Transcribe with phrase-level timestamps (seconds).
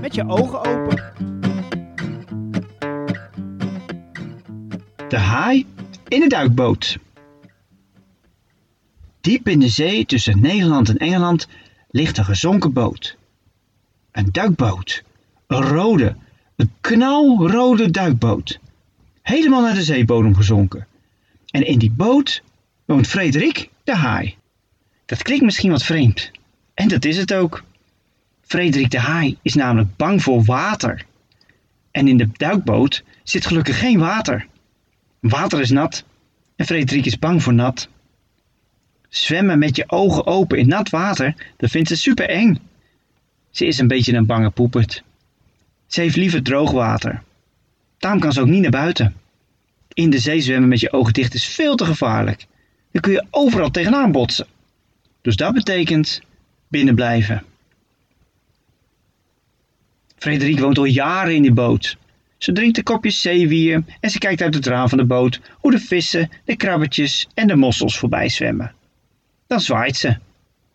[0.00, 1.02] met je ogen open.
[5.08, 5.66] De haai
[6.08, 6.98] in de duikboot.
[9.20, 11.48] Diep in de zee tussen Nederland en Engeland
[11.90, 13.16] ligt een gezonken boot.
[14.12, 15.02] Een duikboot.
[15.46, 16.16] Een rode,
[16.56, 18.58] een knalrode duikboot.
[19.22, 20.86] Helemaal naar de zeebodem gezonken.
[21.50, 22.42] En in die boot
[22.84, 24.36] woont Frederik de haai.
[25.06, 26.30] Dat klinkt misschien wat vreemd.
[26.74, 27.64] En dat is het ook.
[28.50, 31.04] Frederik de haai is namelijk bang voor water.
[31.90, 34.46] En in de duikboot zit gelukkig geen water.
[35.20, 36.04] Water is nat
[36.56, 37.88] en Frederik is bang voor nat.
[39.08, 42.58] Zwemmen met je ogen open in nat water, dat vindt ze super eng.
[43.50, 45.02] Ze is een beetje een bange poepert.
[45.86, 47.22] Ze heeft liever droog water.
[47.98, 49.16] Daarom kan ze ook niet naar buiten.
[49.92, 52.46] In de zee zwemmen met je ogen dicht is veel te gevaarlijk.
[52.92, 54.46] Dan kun je overal tegenaan botsen.
[55.20, 56.22] Dus dat betekent
[56.68, 57.44] binnen blijven.
[60.20, 61.96] Frederik woont al jaren in die boot.
[62.38, 65.70] Ze drinkt een kopje zeewier en ze kijkt uit het raam van de boot hoe
[65.70, 68.74] de vissen, de krabbetjes en de mossels voorbij zwemmen.
[69.46, 70.16] Dan zwaait ze.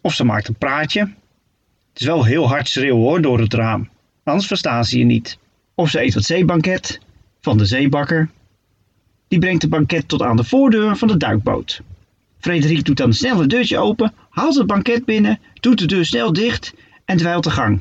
[0.00, 1.00] Of ze maakt een praatje.
[1.00, 3.88] Het is wel heel hard schreeuwen hoor door het raam,
[4.24, 5.38] anders verstaan ze je niet.
[5.74, 7.00] Of ze eet wat zeebanket
[7.40, 8.30] van de zeebakker.
[9.28, 11.80] Die brengt het banket tot aan de voordeur van de duikboot.
[12.38, 16.32] Frederik doet dan snel het deurtje open, haalt het banket binnen, doet de deur snel
[16.32, 17.80] dicht en dwijlt de gang.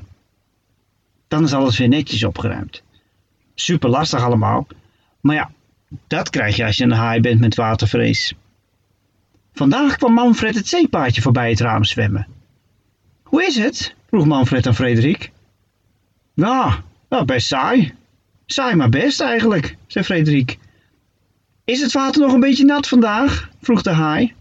[1.27, 2.83] Dan is alles weer netjes opgeruimd.
[3.55, 4.67] Super lastig allemaal,
[5.21, 5.51] maar ja,
[6.07, 8.33] dat krijg je als je een haai bent met watervrees.
[9.53, 12.27] Vandaag kwam Manfred het zeepaardje voorbij het raam zwemmen.
[13.23, 13.95] Hoe is het?
[14.07, 15.31] vroeg Manfred aan Frederik.
[16.33, 17.93] Ja, nou, best saai.
[18.45, 20.57] Saai maar best eigenlijk, zei Frederik.
[21.65, 23.49] Is het water nog een beetje nat vandaag?
[23.61, 24.33] vroeg de haai.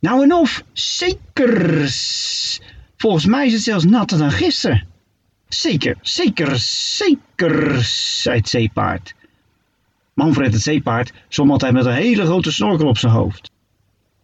[0.00, 1.88] Nou en of, zeker.
[2.96, 4.86] Volgens mij is het zelfs natter dan gisteren.
[5.48, 9.14] Zeker, zeker, zeker, zei het zeepaard.
[10.14, 13.50] Manfred het zeepaard zwom altijd met een hele grote snorkel op zijn hoofd.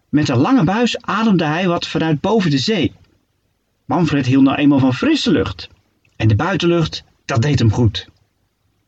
[0.09, 2.93] Met een lange buis ademde hij wat vanuit boven de zee.
[3.85, 5.69] Manfred hield nou eenmaal van frisse lucht.
[6.17, 8.09] En de buitenlucht, dat deed hem goed.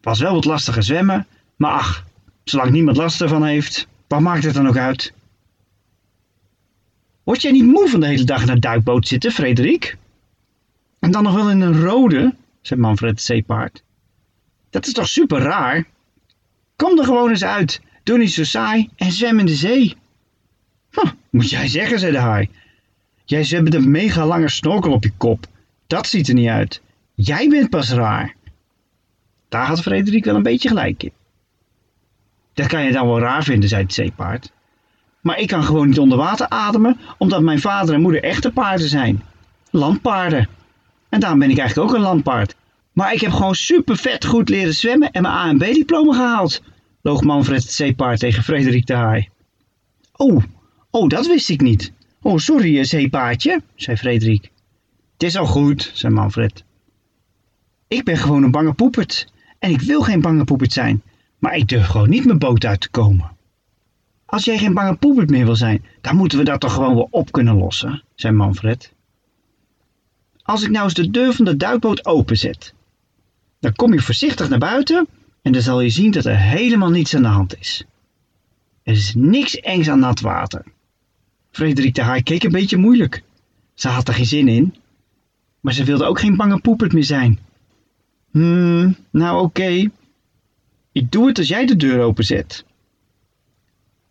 [0.01, 2.05] Was wel wat lastiger zwemmen, maar ach,
[2.45, 5.13] zolang niemand last ervan heeft, wat maakt het dan ook uit?
[7.25, 9.97] Word jij niet moe van de hele dag een duikboot zitten, Frederik?
[10.99, 13.83] En dan nog wel in een rode, zei Manfred zeepaard.
[14.71, 15.87] Dat is toch super raar?
[16.77, 19.97] Kom er gewoon eens uit, doe niet zo saai en zwem in de zee.
[20.91, 22.49] Huh, moet jij zeggen, zei de haai.
[23.25, 25.47] Jij zwemt een mega lange snorkel op je kop.
[25.87, 26.83] Dat ziet er niet uit.
[27.15, 28.35] Jij bent pas raar.
[29.49, 31.13] Daar had Frederik wel een beetje gelijk in.
[32.55, 34.53] Dat kan je dan wel raar vinden, zei het zeepaard.
[35.21, 38.89] Maar ik kan gewoon niet onder water ademen, omdat mijn vader en moeder echte paarden
[38.89, 39.23] zijn.
[39.71, 40.49] Landpaarden.
[41.17, 42.55] En daarom ben ik eigenlijk ook een landpaard.
[42.93, 46.13] Maar ik heb gewoon super vet goed leren zwemmen en mijn A en B diploma
[46.13, 46.63] gehaald,
[47.03, 49.29] loog Manfred het zeepaard tegen Frederik de Haai.
[50.13, 50.43] Oh,
[50.91, 51.93] oh, dat wist ik niet.
[52.23, 54.51] Oh, sorry, zeepaardje, zei Frederik.
[55.13, 56.65] Het is al goed, zei Manfred.
[57.89, 59.33] Ik ben gewoon een bange poepert.
[59.59, 61.03] En ik wil geen bange poepert zijn,
[61.39, 63.31] maar ik durf gewoon niet mijn boot uit te komen.
[64.27, 67.09] Als jij geen bange poepert meer wil zijn, dan moeten we dat toch gewoon wel
[67.11, 68.95] op kunnen lossen, zei Manfred.
[70.47, 72.75] Als ik nou eens de deur van de duikboot openzet,
[73.61, 75.07] dan kom je voorzichtig naar buiten
[75.43, 77.85] en dan zal je zien dat er helemaal niets aan de hand is.
[78.83, 80.65] Er is niks engs aan nat water.
[81.51, 83.23] Frederik de keek een beetje moeilijk.
[83.75, 84.75] Ze had er geen zin in,
[85.61, 87.39] maar ze wilde ook geen bange poepert meer zijn.
[88.31, 89.91] Hmm, nou oké.
[90.93, 92.65] Ik doe het als jij de deur openzet.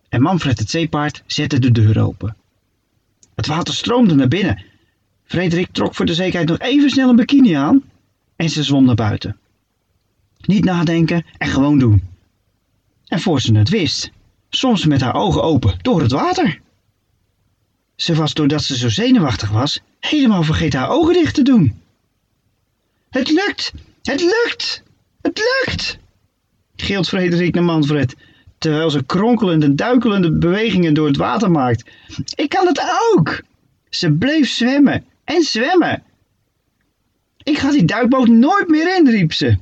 [0.10, 2.36] En Manfred het zeepaard zette de deur open.
[3.36, 4.64] Het water stroomde naar binnen.
[5.26, 7.84] Frederik trok voor de zekerheid nog even snel een bikini aan
[8.36, 9.38] en ze zwom naar buiten.
[10.46, 12.04] Niet nadenken en gewoon doen.
[13.08, 14.12] En voor ze het wist,
[14.50, 16.60] ze met haar ogen open door het water.
[17.96, 21.82] Ze was, doordat ze zo zenuwachtig was, helemaal vergeten haar ogen dicht te doen.
[23.10, 23.74] Het lukt!
[24.04, 24.84] Het lukt!
[25.22, 25.98] Het lukt!
[26.76, 28.16] gilt Frederik naar Manfred,
[28.58, 31.90] terwijl ze kronkelende en duikelende bewegingen door het water maakt.
[32.36, 32.82] Ik kan het
[33.14, 33.42] ook!
[33.90, 36.04] Ze bleef zwemmen en zwemmen.
[37.44, 39.58] Ik ga die duikboot nooit meer in, riep ze.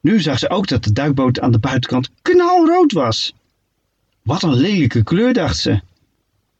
[0.00, 3.34] Nu zag ze ook dat de duikboot aan de buitenkant knalrood was.
[4.22, 5.80] Wat een lelijke kleur, dacht ze.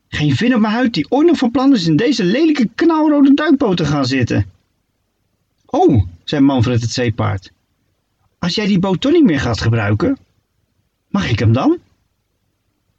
[0.09, 3.35] Geen vin op mijn huid die ooit nog van plan is in deze lelijke knalrode
[3.35, 4.51] duikboot te gaan zitten.
[5.67, 7.53] Oh, zei Manfred het zeepaard.
[8.39, 10.19] Als jij die boot toch niet meer gaat gebruiken,
[11.09, 11.79] mag ik hem dan?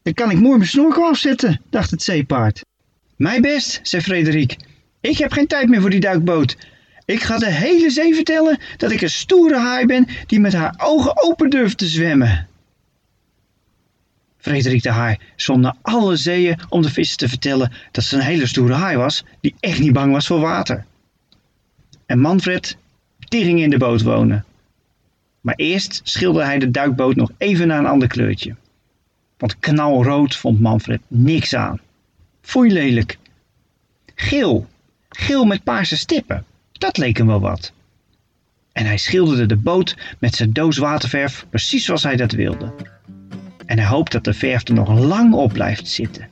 [0.02, 2.66] Dan kan ik mooi mijn snorkel afzetten, dacht het zeepaard.
[3.16, 4.58] Mij best, zei Frederik.
[5.02, 6.58] Ik heb geen tijd meer voor die duikboot.
[7.06, 10.74] Ik ga de hele zee vertellen dat ik een stoere haai ben die met haar
[10.78, 12.48] ogen open durft te zwemmen.
[14.38, 18.22] Frederik de haai zwom naar alle zeeën om de vissen te vertellen dat ze een
[18.22, 20.86] hele stoere haai was die echt niet bang was voor water.
[22.06, 22.78] En Manfred,
[23.20, 24.46] die ging in de boot wonen.
[25.42, 28.56] Maar eerst schilderde hij de duikboot nog even naar een ander kleurtje.
[29.38, 31.80] Want knalrood vond Manfred niks aan.
[32.42, 33.18] Foei lelijk.
[34.16, 34.68] Geel.
[35.18, 36.46] Geel met paarse stippen.
[36.72, 37.72] Dat leek hem wel wat.
[38.72, 42.74] En hij schilderde de boot met zijn doos waterverf precies zoals hij dat wilde.
[43.66, 46.30] En hij hoopt dat de verf er nog lang op blijft zitten.